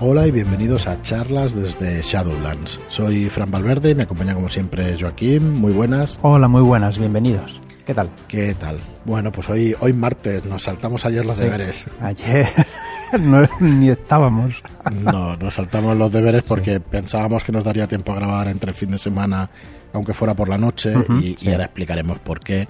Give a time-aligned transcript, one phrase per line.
[0.00, 2.80] Hola y bienvenidos a charlas desde Shadowlands.
[2.88, 5.52] Soy Fran Valverde y me acompaña como siempre Joaquín.
[5.54, 6.18] Muy buenas.
[6.22, 7.60] Hola, muy buenas, bienvenidos.
[7.84, 8.10] ¿Qué tal?
[8.28, 8.78] ¿Qué tal?
[9.04, 11.42] Bueno, pues hoy, hoy martes, nos saltamos ayer los Sí.
[11.42, 11.84] deberes.
[12.00, 12.48] Ayer
[13.20, 14.62] no, ni estábamos.
[15.02, 18.76] No, nos saltamos los deberes porque pensábamos que nos daría tiempo a grabar entre el
[18.76, 19.50] fin de semana,
[19.92, 20.92] aunque fuera por la noche,
[21.22, 21.50] y, y sí.
[21.50, 22.68] ahora explicaremos por qué.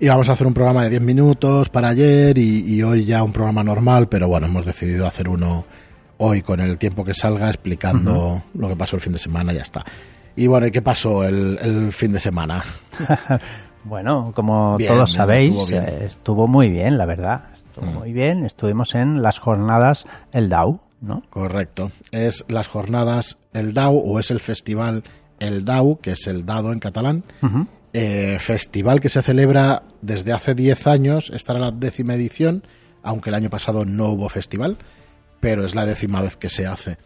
[0.00, 3.22] Y vamos a hacer un programa de 10 minutos para ayer y, y hoy ya
[3.22, 5.64] un programa normal, pero bueno, hemos decidido hacer uno
[6.18, 9.56] hoy con el tiempo que salga explicando lo que pasó el fin de semana y
[9.56, 9.84] ya está.
[10.36, 12.62] Y bueno, ¿y qué pasó el, el fin de semana?
[13.84, 15.82] Bueno, como Bien, todos bien, sabéis, estuvo bien.
[15.84, 17.50] eh, estuvo muy bien, la verdad.
[17.54, 17.94] Estuvo Mm.
[17.94, 18.44] muy bien.
[18.44, 21.22] Estuvimos en las jornadas El DAO, ¿no?
[21.30, 21.92] Correcto.
[22.10, 25.04] Es las jornadas El DAO o es el festival
[25.38, 27.22] El DAO, que es el dado en catalán.
[27.92, 32.64] Eh, festival que se celebra desde hace 10 años, esta era la décima edición,
[33.04, 34.78] aunque el año pasado no hubo festival,
[35.40, 36.96] pero es la décima vez que se hace.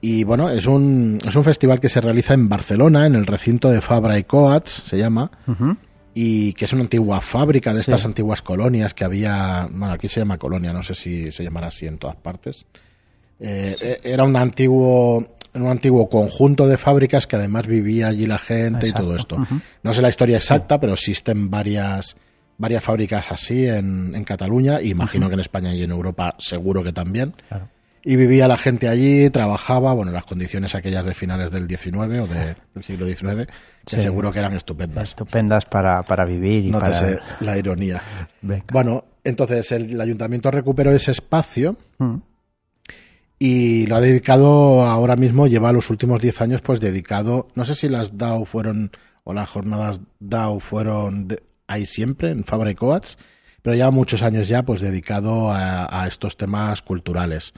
[0.00, 3.68] Y bueno, es un, es un festival que se realiza en Barcelona, en el recinto
[3.70, 5.30] de Fabra y Coats, se llama,
[6.14, 7.90] y que es una antigua fábrica de Sí.
[7.90, 11.68] estas antiguas colonias que había, bueno, aquí se llama colonia, no sé si se llamará
[11.68, 12.64] así en todas partes.
[13.40, 18.38] Eh, eh, Era un antiguo, un antiguo conjunto de fábricas que además vivía allí la
[18.38, 19.02] gente Exacto.
[19.02, 19.36] y todo esto.
[19.82, 22.16] No sé la historia exacta, pero existen varias,
[22.58, 26.82] varias fábricas así en, en Cataluña, y imagino que en España y en Europa seguro
[26.84, 27.34] que también.
[27.48, 27.68] Claro.
[28.04, 31.96] Y vivía la gente allí, trabajaba, bueno, en las condiciones aquellas de finales del XIX
[32.20, 33.46] o de- del siglo XIX,
[33.84, 34.00] que Sí.
[34.00, 35.10] seguro que eran estupendas.
[35.10, 36.88] Estupendas para, para vivir y para...
[36.88, 38.00] Nótese la ironía.
[38.40, 38.64] Venga.
[38.72, 42.16] Bueno, entonces el, el ayuntamiento recuperó ese espacio Mm.
[43.38, 47.74] y lo ha dedicado ahora mismo, lleva los últimos 10 años pues dedicado, no sé
[47.74, 48.90] si las DAO fueron,
[49.24, 53.18] o las jornadas DAO fueron de- ahí siempre, en Fabra y Coats,
[53.62, 57.52] pero lleva muchos años ya pues dedicado a, a estos temas culturales.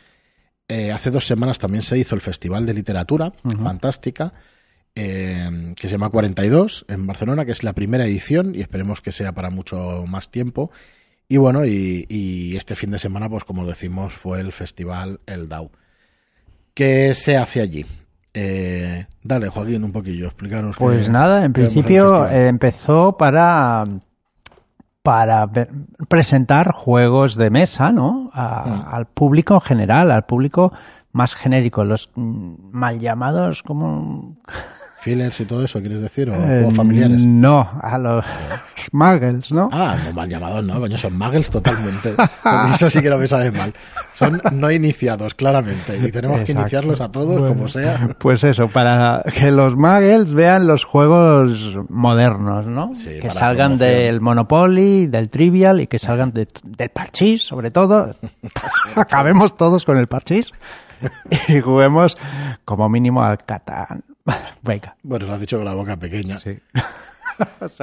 [0.70, 4.32] Eh, hace dos semanas también se hizo el Festival de Literatura, fantástica,
[4.94, 9.10] eh, que se llama 42 en Barcelona, que es la primera edición y esperemos que
[9.10, 10.70] sea para mucho más tiempo.
[11.26, 15.48] Y bueno, y, y este fin de semana, pues como decimos, fue el festival El
[15.48, 15.72] DAO.
[16.72, 17.84] ¿Qué se hace allí?
[18.32, 20.76] Eh, dale, Joaquín, un poquillo, explícanos.
[20.76, 23.84] qué- Pues nada, en principio eh, empezó para
[25.02, 25.70] para ver-
[26.08, 28.30] presentar juegos de mesa, ¿no?
[28.34, 28.94] A- Mm.
[28.94, 30.72] Al público en general, al público
[31.12, 34.36] más genérico, los mm, mal llamados como
[35.00, 36.28] Fillers y todo eso, ¿quieres decir?
[36.30, 37.24] ¿O eh, juegos familiares?
[37.24, 38.24] No, a los
[38.92, 39.68] muggles, ¿no?
[39.72, 42.14] Ah, no mal llamados, no, coño, son muggles totalmente.
[42.74, 43.72] Eso sí que lo me sabe mal.
[44.14, 45.96] Son no iniciados, claramente.
[45.96, 48.08] Y tenemos que iniciarlos a todos, Bueno, como sea.
[48.18, 52.94] Pues eso, para que los muggles vean los juegos modernos, ¿no?
[52.94, 58.14] Sí, que salgan del Monopoly, del Trivial y que salgan de- del Parchís, sobre todo.
[58.94, 60.52] Acabemos todos con el Parchís
[61.48, 62.18] y juguemos
[62.64, 64.04] como mínimo al Catán.
[64.62, 64.96] Venga.
[65.02, 66.38] Bueno, lo has dicho con la boca pequeña.
[66.38, 66.58] Sí.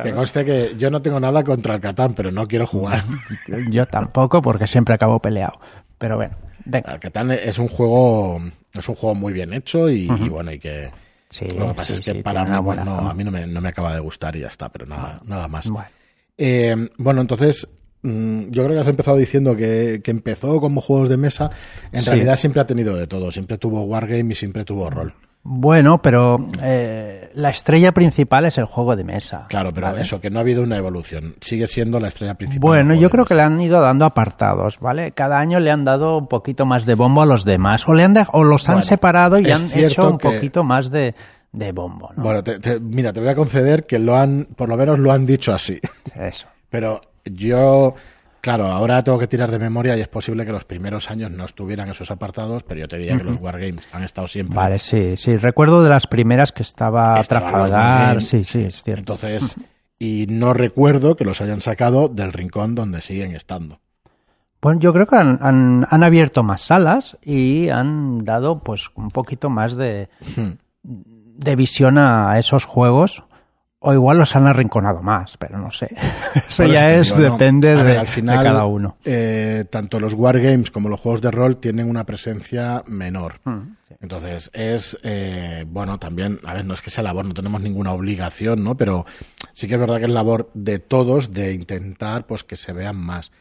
[0.04, 3.04] Que conste que yo no tengo nada contra el Catán, pero no quiero jugar.
[3.72, 5.60] Yo tampoco porque siempre acabo peleado.
[5.98, 6.94] Pero bueno, venga.
[6.94, 8.40] El Catán es un juego
[8.78, 10.92] es un juego muy bien hecho y, bueno, y que
[11.32, 13.32] Sí, lo que pasa sí, es que sí, para mí pues, no, a mí no
[13.32, 15.72] me, no me acaba de gustar y ya está, pero nada, nada más.
[15.72, 15.90] Bueno.
[16.38, 17.68] Eh, bueno, entonces
[18.04, 21.50] mm, yo creo que has empezado diciendo que, que empezó como juegos de mesa.
[21.92, 22.10] En Sí.
[22.12, 23.32] realidad siempre ha tenido de todo.
[23.32, 25.16] Siempre tuvo Wargame y siempre tuvo rol.
[25.50, 29.46] Bueno, pero eh, la estrella principal es el juego de mesa.
[29.48, 30.02] Claro, pero ¿vale?
[30.02, 31.36] eso, que no ha habido una evolución.
[31.40, 32.60] Sigue siendo la estrella principal.
[32.68, 35.14] Bueno, yo creo que le han ido dando apartados, ¿vale?
[35.14, 38.04] Cada año le han dado un poquito más de bombo a los demás, o le
[38.04, 41.16] han de- o los han Bueno, separado y han hecho un que- poquito más de,
[41.54, 42.24] de bombo, ¿no?
[42.24, 45.14] Bueno, te- te- mira, te voy a conceder que lo han, por lo menos lo
[45.14, 45.80] han dicho así.
[46.14, 46.48] Eso.
[46.70, 47.96] Pero yo,
[48.48, 51.44] claro, ahora tengo que tirar de memoria y es posible que los primeros años no
[51.44, 54.56] estuvieran esos apartados, pero yo te diría que los Wargames han estado siempre.
[54.56, 55.36] Vale, sí, sí.
[55.38, 58.22] Recuerdo de las primeras que estaba Estaban los Trafalgar.
[58.22, 59.00] Sí, sí, es cierto.
[59.16, 59.56] Entonces,
[60.00, 63.82] y no recuerdo que los hayan sacado del rincón donde siguen estando.
[64.62, 69.10] Bueno, yo creo que han, han- han abierto más salas y han dado pues un
[69.10, 70.10] poquito más de,
[70.84, 73.24] de visión a esos juegos.
[73.80, 75.88] O igual los han arrinconado más, pero no sé.
[76.50, 77.32] Eso ya es, digo, ¿no?
[77.32, 78.98] depende de, ver, al final, de cada uno.
[79.06, 83.40] eh, tanto los wargames como los juegos de rol tienen una presencia menor.
[83.44, 83.96] Mm, sí.
[84.02, 87.92] Entonces, es, eh, bueno, también, a ver, no es que sea labor, no tenemos ninguna
[87.92, 88.76] obligación, ¿no?
[88.76, 89.06] Pero
[89.54, 92.98] sí que es verdad que es labor de todos de intentar, pues, que se vean
[92.98, 93.32] más.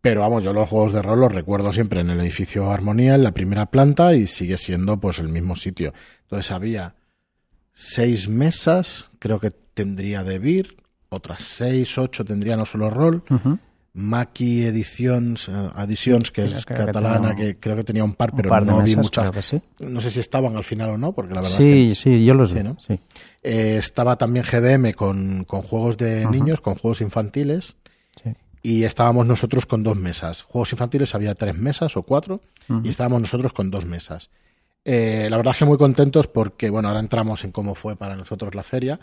[0.00, 3.22] Pero vamos, yo los juegos de rol los recuerdo siempre en el edificio Armonía, en
[3.22, 5.92] la primera planta, y sigue siendo, pues, el mismo sitio.
[6.22, 6.94] Entonces, había
[7.72, 9.50] seis mesas, creo que
[9.82, 10.76] tendría de Vir,
[11.08, 13.58] otras seis, ocho tendría no solo rol, Ujú.
[13.94, 18.30] Maki Editions, eh, Editions que es Creo que catalana, que creo que tenía un par,
[18.30, 19.44] un pero par no vi mesas, muchas.
[19.46, 19.60] sí.
[19.80, 22.34] No sé si estaban al final o no, porque la verdad Sí, que- sí, yo
[22.34, 22.62] los Sí, vi.
[22.62, 22.76] ¿no?
[22.78, 23.00] sí.
[23.42, 27.76] Eh, estaba también GDM con, con juegos de niños, con juegos infantiles.
[28.22, 28.30] Sí.
[28.62, 30.42] Y estábamos nosotros con dos mesas.
[30.42, 32.40] Juegos infantiles había tres mesas o cuatro.
[32.84, 34.28] Y estábamos nosotros con dos mesas.
[34.84, 38.14] Eh, la verdad es que muy contentos porque, bueno, ahora entramos en cómo fue para
[38.16, 39.00] nosotros la feria.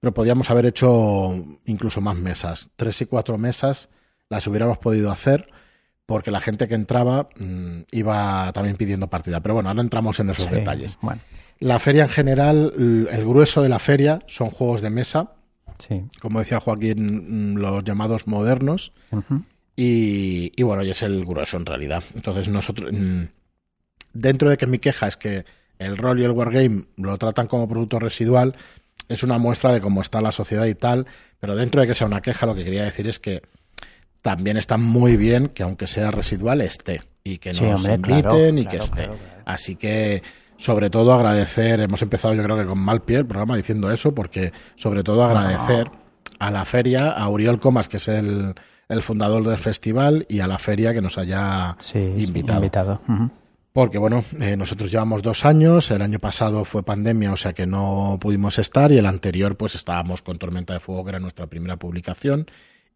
[0.00, 1.30] Pero podíamos haber hecho
[1.64, 2.68] incluso más mesas.
[2.76, 3.88] Tres y cuatro mesas
[4.28, 5.48] las hubiéramos podido hacer
[6.06, 9.40] porque la gente que entraba mm, iba también pidiendo partida.
[9.40, 10.98] Pero bueno, ahora entramos en esos Sí, detalles.
[11.02, 11.20] Bueno,
[11.58, 12.72] La feria en general,
[13.10, 15.32] el grueso de la feria son juegos de mesa,
[15.78, 16.04] sí.
[16.20, 18.92] como decía Joaquín, mm, los llamados modernos,
[19.76, 22.02] y bueno, y es el grueso en realidad.
[22.14, 23.24] Entonces nosotros, mm,
[24.12, 25.44] dentro de que mi queja es que
[25.78, 28.56] el rol y el wargame lo tratan como producto residual,
[29.08, 31.06] es una muestra de cómo está la sociedad y tal,
[31.40, 33.42] pero dentro de que sea una queja, lo que quería decir es que
[34.22, 38.22] también está muy bien que aunque sea residual esté y que nos Sí, hombre, inviten
[38.22, 38.96] claro, y claro, que esté.
[39.04, 39.16] claro.
[39.44, 40.22] Así que
[40.56, 44.12] sobre todo agradecer, hemos empezado yo creo que con mal pie el programa diciendo eso,
[44.14, 45.90] porque sobre todo agradecer
[46.40, 48.54] a la feria, a Uriol Comas, que es el,
[48.88, 53.00] el fundador del festival, y a la feria que nos haya Sí, invitado.
[53.72, 57.66] Porque bueno, eh, nosotros llevamos dos años, el año pasado fue pandemia, o sea que
[57.66, 61.46] no pudimos estar, y el anterior pues estábamos con Tormenta de Fuego, que era nuestra
[61.46, 62.46] primera publicación,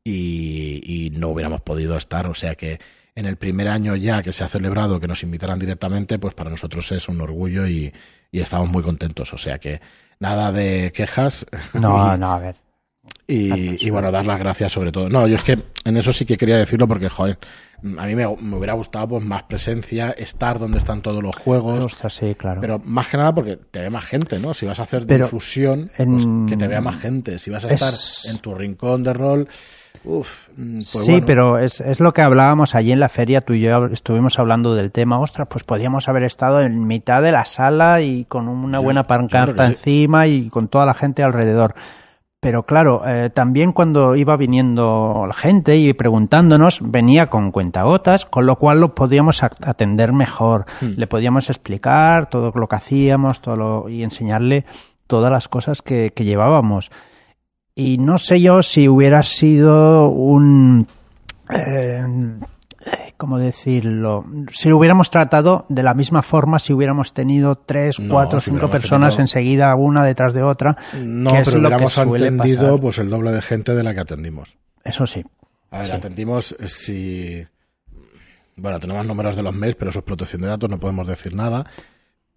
[0.03, 2.81] y, y no hubiéramos podido estar, o sea que
[3.15, 6.51] en el primer año ya que se ha celebrado que nos invitaran directamente, pues para
[6.51, 7.93] nosotros es un orgullo y,
[8.31, 9.81] y estamos muy contentos, o sea que
[10.19, 11.47] nada de quejas.
[11.75, 12.57] No, no, a ver.
[13.27, 15.11] Y, y bueno, dar las gracias sobre todo.
[15.11, 17.39] No, yo es que en eso sí que quería decirlo porque, joder,
[17.99, 21.81] a mí me, me hubiera gustado pues más presencia, estar donde están todos los juegos,
[21.81, 22.61] Ostras, sí, claro.
[22.61, 24.55] pero más que nada porque te ve más gente, ¿no?
[24.55, 27.38] Si vas a hacer Pero difusión, en- pues que te vea más gente.
[27.38, 29.49] Si vas a Es- estar en tu rincón de rol,
[30.05, 31.26] uff, pues sí, bueno.
[31.26, 34.75] pero es, es lo que hablábamos allí en la feria, tú y yo estuvimos hablando
[34.75, 38.78] del tema, ostras, pues podíamos haber estado en mitad de la sala y con una
[38.78, 39.70] buena pancarta sí.
[39.73, 41.75] encima y con toda la gente alrededor.
[42.43, 48.47] Pero claro, eh, también cuando iba viniendo la gente y preguntándonos, venía con cuentagotas, con
[48.47, 50.67] lo cual lo podíamos at- atender mejor.
[50.81, 50.94] Hmm.
[50.97, 54.65] Le podíamos explicar todo lo que hacíamos todo lo- y enseñarle
[55.06, 56.91] todas las cosas que, que llevábamos.
[57.77, 60.88] Y no sé yo si hubiera sido un...
[61.49, 62.05] eh,
[63.17, 64.25] ¿Cómo decirlo?
[64.52, 68.50] Si lo hubiéramos tratado de la misma forma, si hubiéramos tenido tres, No, cuatro, si
[68.50, 70.76] cinco personas tenido- enseguida, una detrás de otra.
[71.00, 72.81] No, que es pero lo que hubiéramos suele atendido pasar.
[72.81, 74.56] pues el doble de gente de la que atendimos.
[74.82, 75.23] Eso sí.
[75.70, 75.93] A ver, Sí.
[75.93, 77.46] atendimos eh, si...
[78.56, 81.35] Bueno, tenemos números de los mails, pero eso es protección de datos, no podemos decir
[81.35, 81.64] nada.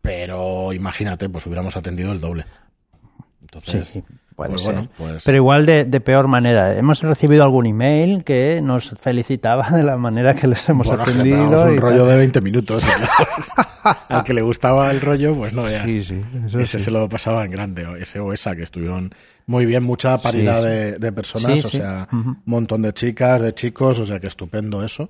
[0.01, 2.44] Pero imagínate, pues hubiéramos atendido el doble.
[2.44, 4.03] Sí, Entonces, sí,
[4.36, 4.74] puede pues ser.
[4.74, 5.24] bueno, pues...
[5.24, 6.78] Pero igual de, de peor manera.
[6.78, 11.64] Hemos recibido algún email que nos felicitaba de la manera que les hemos bueno, atendido.
[11.66, 12.10] un y rollo tal.
[12.10, 12.84] de 20 minutos.
[14.10, 15.84] Al que le gustaba el rollo, pues no veas.
[15.86, 16.86] Sí, sí, Ese sí.
[16.86, 19.14] se lo pasaba en grande, ese o esa, que estuvieron
[19.46, 20.68] muy bien, mucha paridad sí.
[20.68, 24.84] De, de personas, o sea, un montón de chicas, de chicos, o sea, que estupendo
[24.84, 25.10] eso.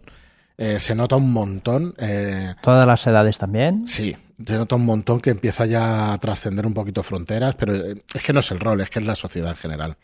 [0.57, 3.87] Eh, se nota un montón, eh, Todas las edades también.
[3.87, 8.03] sí, se nota un montón que empieza ya a trascender un poquito fronteras, pero eh,
[8.13, 9.97] es que no es el rol, es que es la sociedad en general.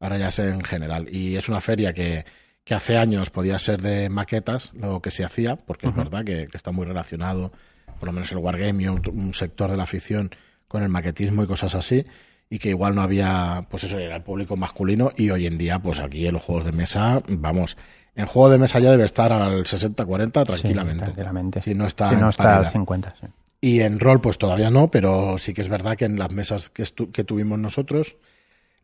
[0.00, 1.08] Ahora ya es en general.
[1.10, 2.24] Y es una feria que,
[2.64, 6.46] que hace años podía ser de maquetas, lo que se hacía, porque es verdad que,
[6.46, 7.52] que está muy relacionado,
[7.98, 10.30] por lo menos el wargame un, un sector de la afición,
[10.68, 12.04] con el maquetismo y cosas así,
[12.48, 15.78] y que igual no había, pues eso, era el público masculino, y hoy en día,
[15.78, 17.76] pues aquí en los juegos de mesa, vamos,
[18.14, 20.92] en juego de mesa ya debe estar al 60-40 tranquilamente.
[20.92, 21.60] Sí, tranquilamente.
[21.60, 22.72] Si no está Si no está al paridad.
[22.72, 23.14] 50.
[23.20, 23.26] sí.
[23.62, 26.68] Y en rol, pues todavía no, pero sí que es verdad que en las mesas
[26.68, 28.16] que, que tuvimos nosotros,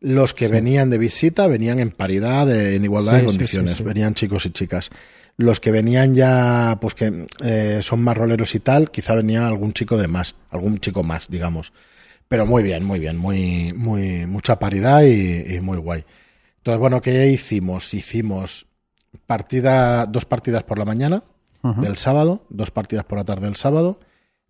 [0.00, 3.82] los que venían de visita venían en paridad, de- en igualdad Sí, de condiciones, sí,
[3.82, 4.90] venían chicos y chicas.
[5.37, 9.73] Los que venían ya, pues que eh, son más roleros y tal, quizá venía algún
[9.73, 11.73] chico de más, algún chico más, digamos.
[12.28, 16.04] Pero muy bien, muy bien, muy, muy, mucha paridad y, y muy guay.
[16.58, 17.94] Entonces, bueno, ¿qué hicimos?
[17.94, 18.66] Hicimos
[19.26, 21.25] partida, dos partidas por la mañana
[21.82, 23.99] del sábado, dos partidas por la tarde del sábado,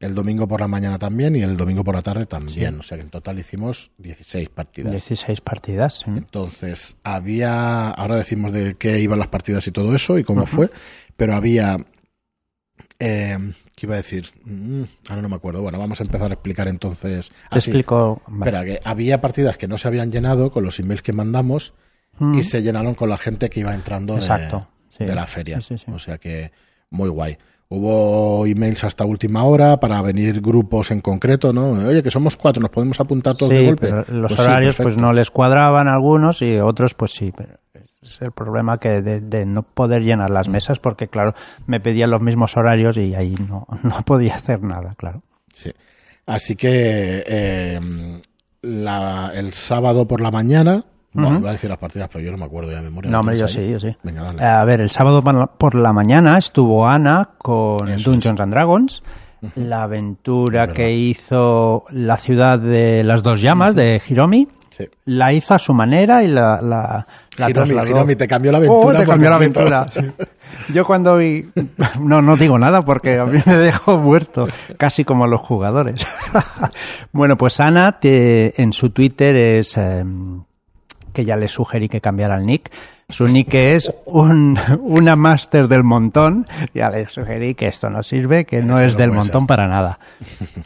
[0.00, 2.78] el domingo por la mañana también y el domingo por la tarde también.
[2.78, 4.93] O sea que en total hicimos 16 partidas.
[4.93, 5.95] 16 partidas.
[6.05, 6.05] sí.
[6.07, 10.71] Entonces, había, ahora decimos de qué iban las partidas y todo eso y cómo fue,
[11.17, 11.78] pero había,
[13.00, 13.38] eh,
[13.75, 14.31] ¿qué iba a decir?
[14.45, 15.62] Mm, ahora no me acuerdo.
[15.62, 17.33] Bueno, vamos a empezar a explicar entonces.
[17.50, 18.23] Te explico.
[18.28, 18.38] vale.
[18.38, 21.75] Espera, que había partidas que no se habían llenado con los emails que mandamos
[22.35, 25.05] y se llenaron con la gente que iba entrando de, Exacto, sí.
[25.05, 25.61] de la feria.
[25.93, 26.50] O sea que
[26.90, 27.38] muy guay.
[27.70, 31.72] Hubo emails hasta última hora para venir grupos en concreto, ¿no?
[31.72, 33.88] Oye, que somos cuatro, nos podemos apuntar todos de golpe.
[33.88, 37.30] pero los Pues sí, horarios pues no les cuadraban a algunos y otros pues sí.
[37.37, 37.58] Pero
[38.02, 41.34] Es el problema que de, de no poder llenar las mesas porque, claro,
[41.66, 45.22] me pedían los mismos horarios y ahí no, no podía hacer nada, claro.
[45.52, 45.70] Sí.
[46.25, 47.80] Así que eh,
[48.62, 50.84] la- el sábado por la mañana,
[51.22, 51.40] bueno, Ujú.
[51.40, 53.10] iba a decir las partidas, pero yo no me acuerdo ya de memoria.
[53.10, 53.96] No, hombre, yo ¿Tienes sí, yo sí.
[54.02, 54.42] Venga, dale.
[54.44, 55.22] A ver, el sábado
[55.58, 59.02] por la- mañana estuvo Ana con Eso Dungeons and Dragons,
[59.56, 64.48] la aventura que hizo la ciudad de las dos llamas de Hiromi.
[64.70, 64.84] Sí.
[65.06, 67.04] La hizo a su manera y la, la,
[67.37, 67.75] la Hiromi.
[67.88, 68.98] Hiromi, te cambió la Oh, aventura.
[69.00, 69.87] te cambió la aventura.
[69.90, 70.00] sí.
[70.72, 71.46] Yo cuando vi...
[72.00, 76.06] No, no digo nada porque a mí me dejó muerto, casi como los jugadores.
[77.12, 79.76] bueno, pues Ana te- en su Twitter es...
[79.76, 80.42] em,
[81.12, 82.70] que ya le sugerí que cambiara el nick.
[83.10, 86.46] Su nick es un, una máster del montón.
[86.74, 89.98] Ya le sugerí que esto no sirve, que no es del montón para nada.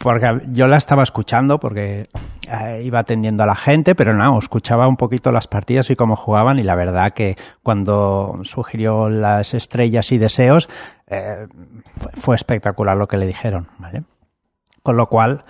[0.03, 2.09] Porque yo la estaba escuchando porque
[2.51, 6.17] eh, iba atendiendo a la gente, pero no, escuchaba un poquito las partidas y cómo
[6.17, 10.69] jugaban y la verdad que cuando sugirió las estrellas y deseos
[11.07, 11.47] eh,
[12.19, 14.03] fue- espectacular lo que le dijeron, ¿vale?
[14.83, 15.45] Con lo cual,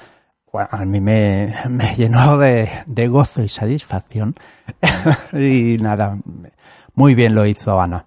[0.52, 4.34] a mí me, me llenó de, de gozo y satisfacción.
[5.32, 6.18] y nada,
[6.94, 8.04] muy bien lo hizo Ana.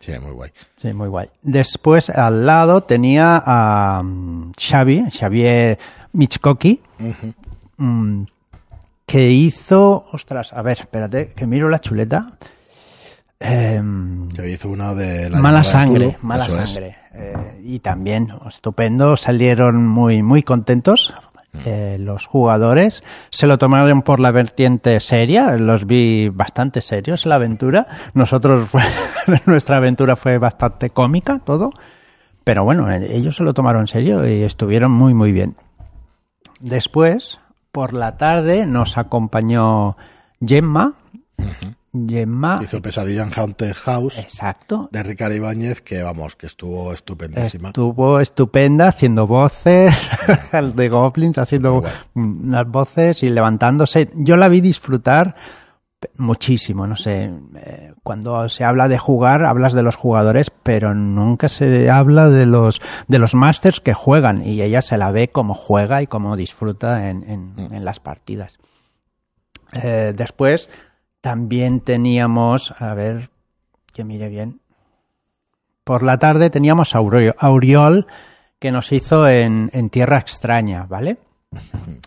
[0.00, 0.50] Sí, muy guay.
[0.76, 1.28] Sí, muy guay.
[1.42, 5.78] Después al lado tenía a mm, Xavi, Xavier
[6.12, 6.80] Michkoki,
[7.76, 8.22] mm,
[9.06, 12.32] que hizo, ostras, a ver, espérate, que miro la chuleta.
[13.40, 16.96] Em, Que hizo uno de la mala de sangre, mala sangre.
[17.14, 21.14] Eh, y también, estupendo, salieron muy, muy contentos.
[21.64, 27.30] Eh, los jugadores se lo tomaron por la vertiente seria, los vi bastante serios en
[27.30, 27.86] la aventura.
[28.14, 28.82] Nosotros, fue-
[29.46, 31.72] nuestra aventura fue bastante cómica, todo.
[32.44, 35.56] Pero bueno, eh, ellos se lo tomaron en serio y estuvieron muy, muy bien.
[36.60, 37.38] Después,
[37.72, 39.96] por la tarde, nos acompañó
[40.44, 40.94] Gemma.
[41.92, 47.68] Gemma, Hizo Pesadilla en Haunted House exacto, de Ricardo Ibáñez, que vamos, que estuvo estupendísima.
[47.68, 49.94] Estuvo estupenda haciendo voces,
[50.74, 51.82] de Goblins haciendo
[52.14, 54.10] unas voces y levantándose.
[54.14, 55.34] Yo la vi disfrutar
[56.16, 57.32] muchísimo, no sé.
[57.56, 62.46] eh, Cuando se habla de jugar, hablas de los jugadores, pero nunca se habla de
[62.46, 66.36] los de los masters que juegan y ella se la ve como juega y como
[66.36, 68.58] disfruta en, en- en las partidas.
[69.82, 70.70] Eh, después
[71.28, 73.28] también teníamos, a ver,
[73.92, 74.62] que mire bien,
[75.84, 78.06] por la tarde teníamos a Auriol
[78.58, 81.18] que nos hizo en, en Tierra Extraña, ¿vale?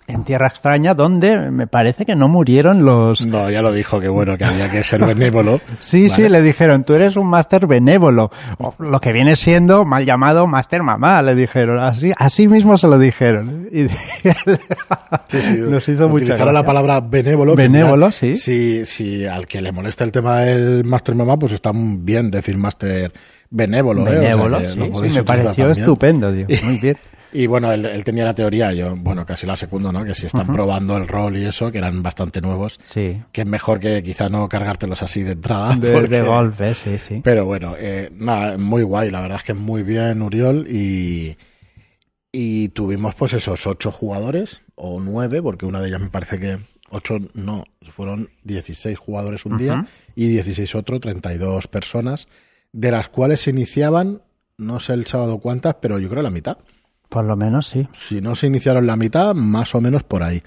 [0.08, 3.26] En Tierra Extraña, donde me parece que no murieron los...
[3.26, 5.62] No, ya lo dijo, que bueno, que había que ser benévolo.
[5.80, 8.30] Sí, sí, le dijeron, tú eres un máster benévolo,
[8.60, 12.88] o lo que viene siendo mal llamado máster mamá, le dijeron, así, así mismo se
[12.88, 13.68] lo dijeron.
[13.72, 13.88] Y
[15.30, 16.66] Sí, sí, nos hizo mucha utilizaron la gracia.
[16.68, 17.56] palabra benévolo.
[17.56, 18.36] Benévolo, sí.
[18.36, 22.58] Si, si al que le molesta el tema del Master Mamá, pues está bien decir
[22.58, 23.14] Master
[23.50, 24.02] benévolo.
[24.02, 24.04] ¿eh?
[24.04, 25.72] O sea, Benévolo, sí, me pareció también.
[25.72, 26.46] estupendo, tío.
[26.64, 26.98] Muy bien.
[27.34, 30.04] Y bueno, él, él tenía la teoría, yo, bueno, casi la segundo, ¿no?
[30.04, 33.22] Que si están probando el rol y eso, que eran bastante nuevos, Sí.
[33.32, 35.76] que es mejor que quizá no cargártelos así de entrada.
[35.76, 37.22] De, porque- de golpe, sí, sí.
[37.24, 41.38] Pero bueno, eh, nada, muy guay, la verdad es que muy bien Uriol y,
[42.32, 46.58] y tuvimos pues esos ocho jugadores, o nueve, porque una de ellas me parece que
[46.90, 47.64] ocho, no,
[47.96, 49.86] fueron 16 jugadores un día Ujú.
[50.16, 52.28] y 16 otro, 32 personas,
[52.74, 54.22] de las cuales se iniciaban,
[54.58, 56.58] no sé el sábado cuántas, pero yo creo la mitad.
[57.12, 57.86] Por lo menos sí.
[58.08, 60.42] Si no se iniciaron la mitad, más o menos por ahí.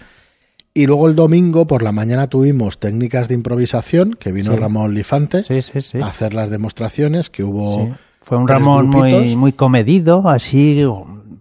[0.72, 4.56] Y luego el domingo por la mañana tuvimos técnicas de improvisación, que vino Sí.
[4.58, 6.00] Ramón Lifante Sí, sí, sí.
[6.00, 7.94] a hacer las demostraciones, que hubo...
[8.22, 9.36] Fue un Ramón muy, grupitos.
[9.36, 10.82] muy comedido, así,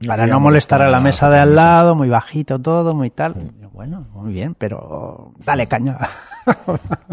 [0.06, 3.54] para no molestar a la mesa de al lado, muy bajito todo, muy tal.
[3.72, 5.98] Bueno, muy bien, pero dale caña.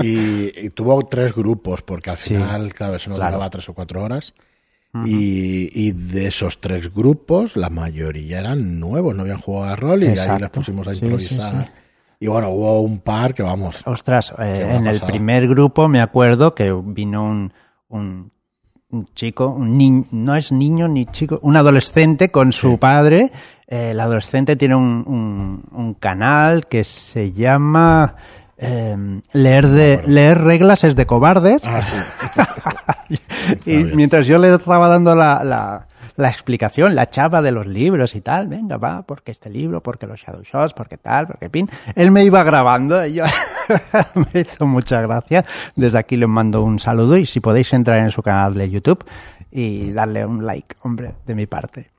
[0.02, 3.36] Y, y tuvo tres grupos, porque al final, claro, eso no claro.
[3.36, 4.34] duraba tres o cuatro horas.
[5.04, 10.02] Y, y de esos tres grupos, la mayoría eran nuevos, no habían jugado a rol
[10.02, 11.52] y de ahí les pusimos a Sí, improvisar.
[11.52, 11.70] sí, sí.
[12.22, 13.82] Y bueno, hubo un par que vamos.
[13.86, 17.52] Ostras, eh, en el primer grupo me acuerdo que vino un,
[17.88, 18.30] un,
[18.90, 23.30] un chico, un ni- no es niño ni chico, un adolescente con su padre.
[23.68, 28.16] Eh, el adolescente tiene un- un canal que se llama
[28.62, 31.62] eh, leer, de, leer reglas es de cobardes.
[31.66, 33.16] Ah, sí.
[33.66, 35.86] y mientras yo le estaba dando la, la,
[36.16, 40.06] la explicación, la chapa de los libros y tal, venga, va, porque este libro, porque
[40.06, 43.24] los Shadow Shots, porque tal, porque pin, él me iba grabando y yo
[44.34, 45.44] me hizo mucha gracia.
[45.74, 49.04] Desde aquí le mando un saludo y si podéis entrar en su canal de YouTube
[49.50, 51.90] y darle un like, hombre, de mi parte.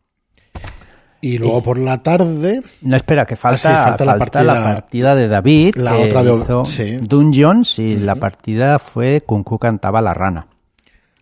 [1.22, 2.62] Y luego por la tarde.
[2.82, 6.04] No, espera, que falta, Ah, sí, falta la falta la partida, de David, la que
[6.06, 6.98] otra de- hizo sí.
[7.02, 10.48] Dungeons, y la partida fue Kunku cantaba la rana.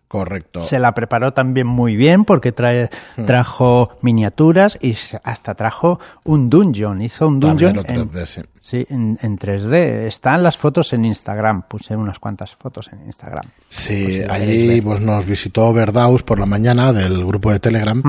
[0.08, 0.60] Correcto.
[0.62, 3.26] Se la preparó también muy bien porque trae, Hmm.
[3.26, 7.00] trajo miniaturas y hasta trajo un dungeon.
[7.02, 8.40] Hizo un dungeon Tablero en, 3D, sí.
[8.70, 10.06] Sí, en, en 3D.
[10.06, 11.62] Están las fotos en Instagram.
[11.68, 13.44] Puse unas cuantas fotos en Instagram.
[13.68, 18.02] Sí, Pues allí pues, nos visitó Verdaus por la mañana del grupo de Telegram.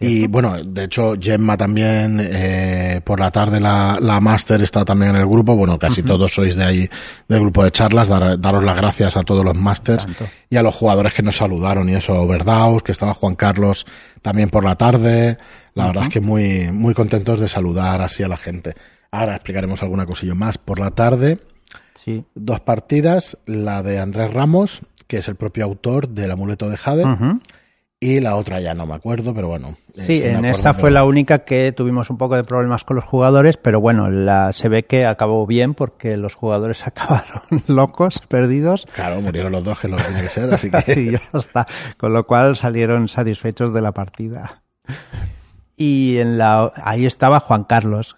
[0.00, 5.14] Y bueno, de hecho, Gemma también eh, por la tarde, la, la máster está también
[5.14, 5.56] en el grupo.
[5.56, 6.90] Bueno, casi todos sois de ahí,
[7.28, 8.08] del grupo de charlas.
[8.08, 10.06] Dar- daros las gracias a todos los másters
[10.50, 11.88] y a los jugadores que nos saludaron.
[11.88, 13.86] Y eso, Verdaus, que estaba Juan Carlos
[14.22, 15.38] también por la tarde.
[15.74, 18.74] La verdad es que muy, muy contentos de saludar así a la gente.
[19.20, 20.58] Ahora explicaremos alguna cosilla más.
[20.58, 21.38] Por la tarde,
[21.94, 22.24] Sí.
[22.34, 27.04] dos partidas, la de Andrés Ramos, que es el propio autor del amuleto de Jade,
[27.98, 29.78] y la otra ya no me acuerdo, pero bueno.
[29.94, 33.56] Sí, en esta fue la única que tuvimos un poco de problemas con los jugadores,
[33.56, 38.86] pero bueno, la, se ve que acabó bien porque los jugadores acabaron locos, perdidos.
[38.94, 40.92] Claro, murieron los dos, que lo tenía que ser, así que...
[41.00, 41.66] y ya está.
[41.96, 44.62] Con lo cual salieron satisfechos de la partida.
[45.76, 48.16] Y en la, ahí estaba Juan Carlos,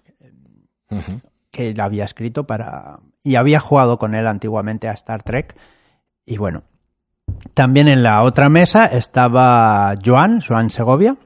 [1.50, 3.00] Que la había escrito para.
[3.22, 5.56] y había jugado con él antiguamente a Star Trek.
[6.26, 6.62] Y bueno.
[7.52, 11.16] También en la otra mesa estaba Joan, Joan Segovia,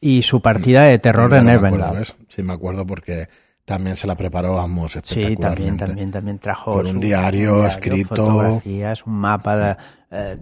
[0.00, 1.46] y su partida de terror en.
[1.92, 2.14] ¿ves?
[2.28, 3.28] Sí, me acuerdo porque
[3.64, 8.16] también se la preparó Amos Sí, también, también, también trajo Con un diario escrito.
[8.16, 9.76] fotografías, un mapa de-
[10.10, 10.36] eh,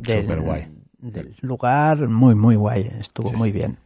[1.00, 3.78] del, lugar, muy, muy guay, estuvo Sí, muy bien.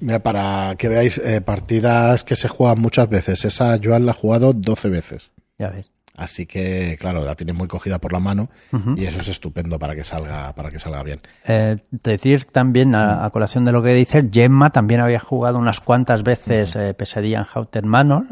[0.00, 3.44] Mira, para que veáis, eh, partidas que se juegan muchas veces.
[3.44, 5.30] Esa Joan la ha jugado 12 veces.
[5.58, 5.90] Ya ves.
[6.18, 8.48] Así que, claro, la tiene muy cogida por la mano
[8.96, 11.20] y eso es estupendo para que salga, para que salga bien.
[11.46, 15.80] Eh, decir también, a, a colación de lo que dices, Gemma también había jugado unas
[15.80, 18.24] cuantas veces eh, Pesadilla en Houghton Manor.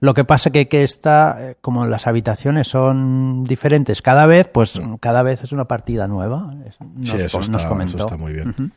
[0.00, 4.80] Lo que pasa que, que esta, eh, como las habitaciones son diferentes cada vez, pues
[4.98, 6.52] cada vez es una partida nueva.
[6.96, 7.96] Nos, Sí, eso nos está, comentó.
[7.96, 8.72] eso está muy bien.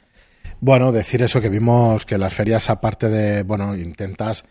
[0.65, 4.45] Bueno, decir eso que vimos que las ferias, aparte de, bueno, intentas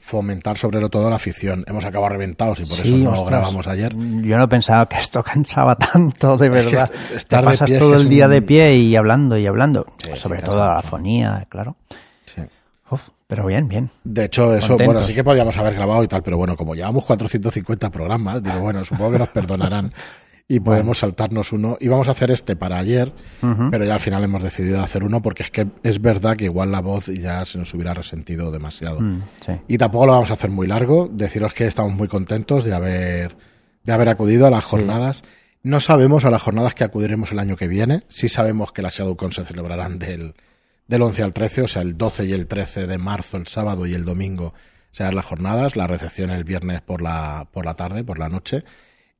[0.00, 1.64] fomentar sobre todo la afición.
[1.66, 3.28] Hemos acabado reventados y por Sí, eso no ostras.
[3.30, 3.94] grabamos ayer.
[3.96, 6.90] Yo no pensaba que esto cansaba tanto, de Es que verdad.
[7.26, 9.86] Te de pasas pie todo el día un- de pie y hablando y hablando.
[10.02, 11.76] Sí, sí, sobre cansa todo la fonía, claro.
[12.26, 12.42] Sí.
[12.90, 13.88] Uf, pero bien, bien.
[14.04, 14.86] De hecho, eso, Contentos.
[14.94, 18.60] bueno, sí que podíamos haber grabado y tal, pero bueno, como llevamos 450 programas, digo,
[18.60, 19.90] bueno, supongo que nos perdonarán
[20.46, 21.78] y podemos saltarnos uno.
[21.80, 23.12] Íbamos a hacer este para ayer,
[23.70, 26.70] pero ya al final hemos decidido hacer uno porque es que es verdad que igual
[26.70, 29.00] la voz ya se nos hubiera resentido demasiado.
[29.00, 29.52] Mm, sí.
[29.68, 31.08] Y tampoco lo vamos a hacer muy largo.
[31.10, 33.36] Deciros que estamos muy contentos de haber,
[33.84, 35.24] de haber acudido a las jornadas.
[35.62, 38.02] No sabemos a las jornadas que acudiremos el año que viene.
[38.08, 40.34] Sí sabemos que las ShadowCon se celebrarán del,
[40.86, 43.86] del 11 al 13, o sea, el 12 y el 13 de marzo, el sábado
[43.86, 44.52] y el domingo
[44.92, 45.74] serán las jornadas.
[45.74, 48.62] La recepción el viernes por la, por la tarde, por la noche.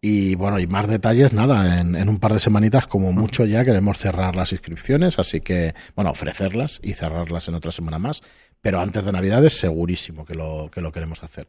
[0.07, 3.65] Y bueno, y más detalles, nada, en, en un par de semanitas como mucho ya
[3.65, 8.21] queremos cerrar las inscripciones, así que, bueno, ofrecerlas y cerrarlas en otra semana más,
[8.61, 11.49] pero antes de Navidades segurísimo que lo, que lo queremos hacer.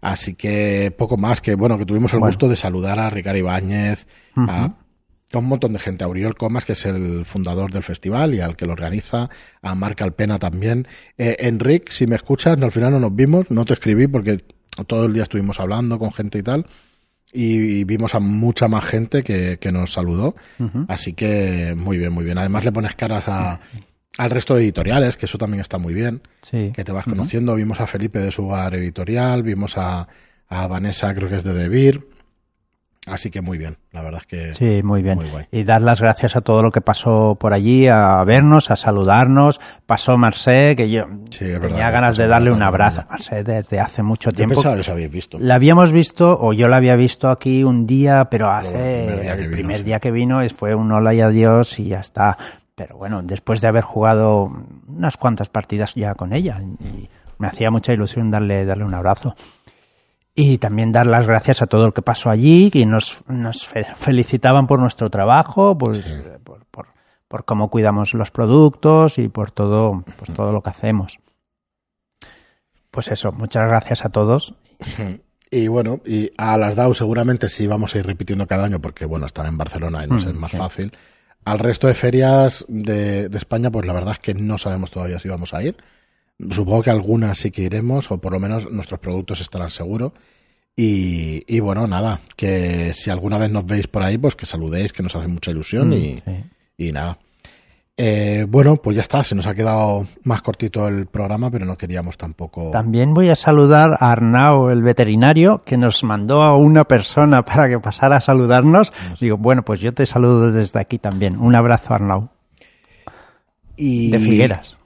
[0.00, 2.30] Así que poco más, que bueno, que tuvimos el Bueno.
[2.32, 4.72] gusto de saludar a Ricardo Ibáñez, a,
[5.34, 8.56] un montón de gente, a Uriol Comas, que es el fundador del festival y al
[8.56, 9.28] que lo organiza,
[9.60, 10.88] a Marc Alpena también.
[11.18, 14.42] Eh, Enric, si me escuchas, al final no nos vimos, no te escribí porque
[14.86, 16.64] todo el día estuvimos hablando con gente y tal,
[17.32, 20.34] y, vimos a mucha más gente que, que nos saludó,
[20.88, 22.38] así que muy bien, muy bien.
[22.38, 23.60] Además le pones caras a,
[24.18, 26.72] al resto de editoriales, que eso también está muy bien Sí.
[26.74, 27.54] que te vas conociendo.
[27.54, 30.08] Vimos a Felipe de su hogar editorial, vimos a,
[30.48, 32.08] a Vanessa, creo que es de Debir.
[33.06, 35.16] Así que muy bien, la verdad es que Sí, muy bien.
[35.16, 35.46] Muy guay.
[35.50, 39.58] y dar las gracias a todo lo que pasó por allí, a vernos, a saludarnos.
[39.86, 43.12] Pasó Marcé, que yo Sí, es verdad tenía ganas de darle un abrazo a.
[43.12, 44.56] Marcé desde hace mucho tiempo.
[44.56, 45.38] pensaba que os habéis visto.
[45.40, 49.22] La habíamos visto, o yo la había visto aquí un día, pero hace el primer
[49.22, 50.00] día que vino, primer sí.
[50.00, 52.36] que vino fue un hola y adiós y ya está.
[52.74, 54.52] Pero bueno, después de haber jugado
[54.88, 57.08] unas cuantas partidas ya con ella, y
[57.38, 59.34] me hacía mucha ilusión darle, darle un abrazo.
[60.34, 63.84] Y también dar las gracias a todo el que pasó allí, que nos, nos fe-
[63.96, 66.86] felicitaban por nuestro trabajo, pues, eh, por, por,
[67.28, 71.18] por cómo cuidamos los productos y por todo, pues, todo lo que hacemos.
[72.90, 74.54] Pues eso, muchas gracias a todos.
[75.52, 79.04] Y bueno, y a las DAO seguramente sí vamos a ir repitiendo cada año porque
[79.04, 80.56] bueno, están en Barcelona y nos Mm, es más sí.
[80.56, 80.92] fácil.
[81.44, 85.18] Al resto de ferias de, de España, pues la verdad es que no sabemos todavía
[85.18, 85.76] si vamos a ir.
[86.50, 90.12] Supongo que algunas sí que iremos, o por lo menos nuestros productos estarán seguros.
[90.76, 94.92] Y, y bueno, nada, que si alguna vez nos veis por ahí, pues que saludéis,
[94.92, 96.44] que nos hace mucha ilusión y, Sí.
[96.78, 97.18] y nada.
[98.02, 101.76] Eh, bueno, pues ya está, se nos ha quedado más cortito el programa, pero no
[101.76, 102.70] queríamos tampoco.
[102.70, 107.68] También voy a saludar a Arnau, el veterinario, que nos mandó a una persona para
[107.68, 108.90] que pasara a saludarnos.
[109.20, 111.36] Digo, bueno, pues yo te saludo desde aquí también.
[111.36, 112.30] Un abrazo, Arnau.
[113.76, 114.78] Y De Figueras.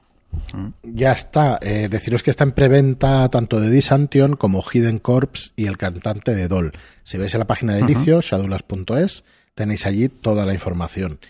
[0.82, 1.58] Ya está.
[1.60, 6.34] Eh, deciros que está en preventa tanto de Disantion como Hidden Corps y el cantante
[6.34, 6.72] de Doll.
[7.02, 11.20] Si veis en la página de inicio, shadowlands.es, tenéis allí toda la información.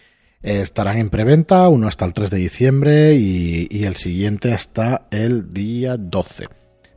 [0.43, 5.07] Eh, estarán en preventa, uno hasta el 3 de diciembre y, y el siguiente hasta
[5.11, 6.49] el día 12.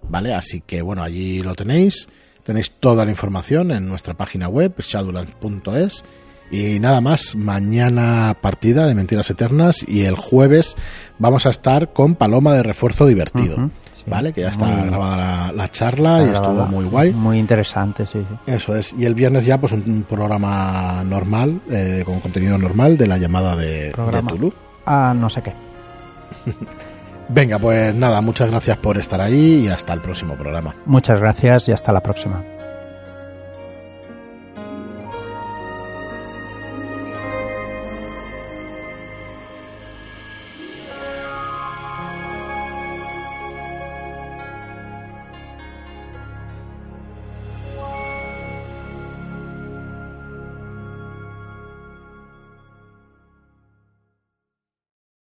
[0.09, 0.33] ¿Vale?
[0.33, 2.07] Así que bueno, allí lo tenéis.
[2.43, 6.05] Tenéis toda la información en nuestra página web, shadowlands.es.
[6.49, 10.75] Y nada más, mañana partida de Mentiras Eternas y el jueves
[11.19, 13.55] vamos a estar con Paloma de Refuerzo Divertido.
[13.91, 14.03] Sí.
[14.07, 14.31] ¿Vale?
[14.31, 17.11] Que ya está Muy- grabada la, la charla y estuvo muy guay.
[17.11, 18.35] Muy interesante, sí, sí.
[18.49, 18.93] Eso es.
[18.97, 23.17] Y el viernes ya, pues un, un programa normal, eh, con contenido normal de la
[23.17, 24.31] llamada de, de Programa.
[24.31, 24.53] Tulu.
[24.85, 25.51] Ah, no sé qué.
[27.29, 30.73] Venga, pues nada, muchas gracias por estar ahí y hasta el próximo programa.
[30.85, 32.41] Muchas gracias y hasta la próxima.